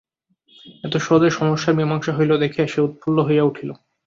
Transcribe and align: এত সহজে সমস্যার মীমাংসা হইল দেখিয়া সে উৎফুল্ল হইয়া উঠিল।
এত 0.83 0.93
সহজে 0.97 1.29
সমস্যার 1.29 1.77
মীমাংসা 1.77 2.11
হইল 2.17 2.31
দেখিয়া 2.37 2.65
সে 2.67 2.79
উৎফুল্ল 2.81 3.17
হইয়া 3.27 3.43
উঠিল। 3.43 3.69